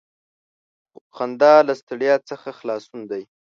[1.15, 3.23] •خندا له ستړیا څخه خلاصون دی.